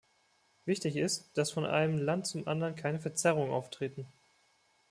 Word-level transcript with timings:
Wichtig 0.65 0.95
ist, 0.95 1.29
dass 1.35 1.51
von 1.51 1.63
einem 1.63 1.99
Land 1.99 2.25
zum 2.25 2.47
anderen 2.47 2.75
keine 2.75 2.99
Verzerrungen 2.99 3.51
auftreten. 3.53 4.07